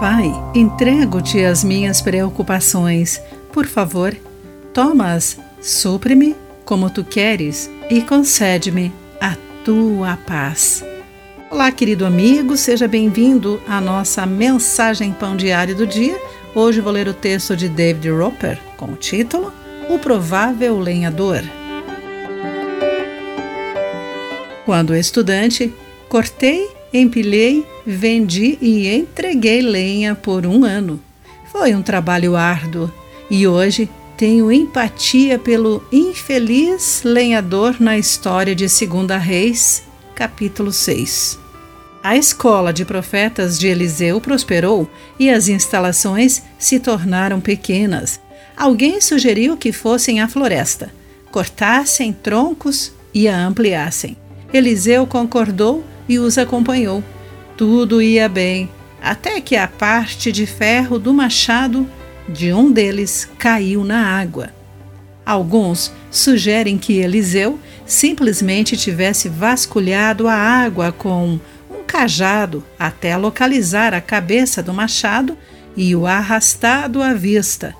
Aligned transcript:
Pai, 0.00 0.32
entrego-te 0.54 1.44
as 1.44 1.62
minhas 1.62 2.00
preocupações. 2.00 3.22
Por 3.52 3.64
favor, 3.64 4.14
toma-as, 4.72 5.38
supre-me 5.62 6.34
como 6.64 6.90
tu 6.90 7.04
queres 7.04 7.70
e 7.88 8.02
concede-me 8.02 8.92
a 9.20 9.36
tua 9.64 10.18
paz. 10.26 10.84
Olá, 11.48 11.70
querido 11.70 12.04
amigo, 12.04 12.56
seja 12.56 12.88
bem-vindo 12.88 13.62
à 13.68 13.80
nossa 13.80 14.26
mensagem 14.26 15.12
Pão 15.12 15.36
Diário 15.36 15.76
do 15.76 15.86
Dia. 15.86 16.18
Hoje 16.54 16.80
vou 16.80 16.92
ler 16.92 17.06
o 17.06 17.14
texto 17.14 17.56
de 17.56 17.68
David 17.68 18.10
Roper 18.10 18.58
com 18.76 18.86
o 18.86 18.96
título 18.96 19.52
O 19.88 19.98
Provável 19.98 20.78
Lenhador. 20.80 21.42
Quando 24.64 24.96
estudante, 24.96 25.72
cortei, 26.08 26.68
empilhei, 26.94 27.66
vendi 27.84 28.56
e 28.62 28.88
entreguei 28.88 29.60
lenha 29.60 30.14
por 30.14 30.46
um 30.46 30.64
ano. 30.64 31.00
Foi 31.50 31.74
um 31.74 31.82
trabalho 31.82 32.36
árduo 32.36 32.90
e 33.28 33.46
hoje 33.48 33.90
tenho 34.16 34.50
empatia 34.52 35.38
pelo 35.38 35.84
infeliz 35.90 37.02
lenhador 37.04 37.76
na 37.80 37.98
história 37.98 38.54
de 38.54 38.66
2 38.66 39.20
Reis, 39.20 39.82
capítulo 40.14 40.72
6. 40.72 41.40
A 42.00 42.16
escola 42.16 42.72
de 42.72 42.84
profetas 42.84 43.58
de 43.58 43.66
Eliseu 43.66 44.20
prosperou 44.20 44.88
e 45.18 45.28
as 45.30 45.48
instalações 45.48 46.42
se 46.58 46.78
tornaram 46.78 47.40
pequenas. 47.40 48.20
Alguém 48.56 49.00
sugeriu 49.00 49.56
que 49.56 49.72
fossem 49.72 50.20
à 50.20 50.28
floresta, 50.28 50.92
cortassem 51.32 52.12
troncos 52.12 52.92
e 53.12 53.26
a 53.26 53.36
ampliassem. 53.36 54.16
Eliseu 54.52 55.06
concordou 55.06 55.82
e 56.08 56.18
os 56.18 56.38
acompanhou. 56.38 57.02
Tudo 57.56 58.02
ia 58.02 58.28
bem, 58.28 58.70
até 59.02 59.40
que 59.40 59.56
a 59.56 59.68
parte 59.68 60.32
de 60.32 60.46
ferro 60.46 60.98
do 60.98 61.12
machado 61.12 61.88
de 62.28 62.52
um 62.52 62.72
deles 62.72 63.28
caiu 63.38 63.84
na 63.84 64.06
água. 64.18 64.50
Alguns 65.24 65.92
sugerem 66.10 66.76
que 66.76 66.94
Eliseu 66.94 67.58
simplesmente 67.86 68.76
tivesse 68.76 69.28
vasculhado 69.28 70.28
a 70.28 70.34
água 70.34 70.92
com 70.92 71.38
um 71.70 71.82
cajado 71.86 72.64
até 72.78 73.16
localizar 73.16 73.94
a 73.94 74.00
cabeça 74.00 74.62
do 74.62 74.74
machado 74.74 75.36
e 75.76 75.94
o 75.94 76.06
arrastado 76.06 77.02
à 77.02 77.14
vista. 77.14 77.74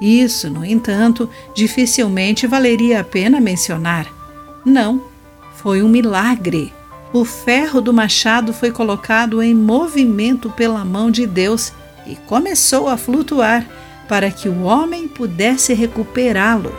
Isso, 0.00 0.50
no 0.50 0.64
entanto, 0.64 1.30
dificilmente 1.54 2.46
valeria 2.46 3.00
a 3.00 3.04
pena 3.04 3.40
mencionar. 3.40 4.06
Não, 4.64 5.04
foi 5.54 5.82
um 5.82 5.88
milagre. 5.88 6.72
O 7.12 7.26
ferro 7.26 7.82
do 7.82 7.92
machado 7.92 8.54
foi 8.54 8.70
colocado 8.70 9.42
em 9.42 9.54
movimento 9.54 10.48
pela 10.50 10.82
mão 10.82 11.10
de 11.10 11.26
Deus 11.26 11.70
e 12.06 12.16
começou 12.16 12.88
a 12.88 12.96
flutuar 12.96 13.66
para 14.08 14.30
que 14.30 14.48
o 14.48 14.62
homem 14.62 15.06
pudesse 15.06 15.74
recuperá-lo. 15.74 16.74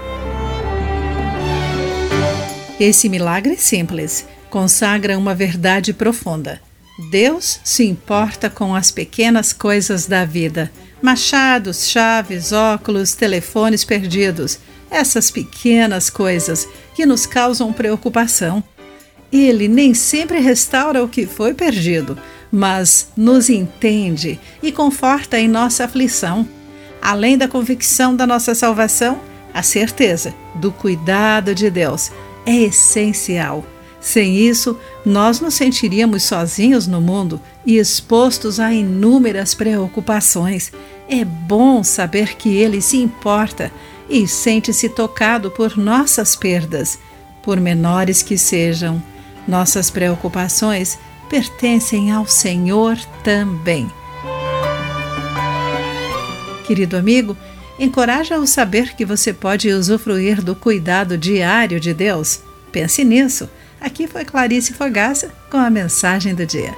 Esse 2.79 3.07
milagre 3.07 3.57
simples 3.57 4.25
consagra 4.49 5.17
uma 5.17 5.35
verdade 5.35 5.93
profunda. 5.93 6.59
Deus 7.11 7.59
se 7.63 7.85
importa 7.85 8.49
com 8.49 8.75
as 8.75 8.91
pequenas 8.91 9.53
coisas 9.53 10.07
da 10.07 10.25
vida: 10.25 10.71
machados, 10.99 11.87
chaves, 11.87 12.51
óculos, 12.51 13.13
telefones 13.13 13.85
perdidos. 13.85 14.59
Essas 14.89 15.31
pequenas 15.31 16.09
coisas 16.09 16.67
que 16.95 17.05
nos 17.05 17.25
causam 17.25 17.71
preocupação. 17.71 18.63
Ele 19.33 19.67
nem 19.67 19.95
sempre 19.95 20.37
restaura 20.39 21.03
o 21.03 21.09
que 21.09 21.25
foi 21.25 21.55
perdido, 21.55 22.15
mas 22.51 23.07
nos 23.17 23.49
entende 23.49 24.39
e 24.61 24.71
conforta 24.71 25.39
em 25.39 25.47
nossa 25.47 25.85
aflição. 25.85 26.47
Além 27.01 27.35
da 27.35 27.47
convicção 27.47 28.15
da 28.15 28.27
nossa 28.27 28.53
salvação, 28.53 29.19
a 29.51 29.63
certeza 29.63 30.35
do 30.53 30.71
cuidado 30.71 31.55
de 31.55 31.71
Deus 31.71 32.11
é 32.45 32.55
essencial. 32.55 33.65
Sem 33.99 34.37
isso, 34.37 34.77
nós 35.03 35.39
nos 35.39 35.55
sentiríamos 35.55 36.23
sozinhos 36.23 36.85
no 36.85 37.01
mundo 37.01 37.41
e 37.65 37.77
expostos 37.77 38.59
a 38.59 38.71
inúmeras 38.71 39.55
preocupações. 39.55 40.71
É 41.09 41.25
bom 41.25 41.83
saber 41.83 42.35
que 42.35 42.55
Ele 42.55 42.81
se 42.81 42.97
importa 42.97 43.71
e 44.07 44.27
sente-se 44.27 44.89
tocado 44.89 45.49
por 45.49 45.75
nossas 45.75 46.35
perdas, 46.35 46.99
por 47.41 47.59
menores 47.59 48.21
que 48.21 48.37
sejam. 48.37 49.01
Nossas 49.47 49.89
preocupações 49.89 50.97
pertencem 51.29 52.11
ao 52.11 52.25
Senhor 52.27 52.97
também. 53.23 53.91
Querido 56.65 56.95
amigo, 56.95 57.35
encoraja-o 57.77 58.47
saber 58.47 58.95
que 58.95 59.05
você 59.05 59.33
pode 59.33 59.69
usufruir 59.69 60.41
do 60.41 60.55
cuidado 60.55 61.17
diário 61.17 61.79
de 61.79 61.93
Deus. 61.93 62.41
Pense 62.71 63.03
nisso. 63.03 63.49
Aqui 63.81 64.07
foi 64.07 64.23
Clarice 64.23 64.73
Fogaça 64.73 65.33
com 65.51 65.57
a 65.57 65.69
mensagem 65.69 66.33
do 66.33 66.45
dia. 66.45 66.73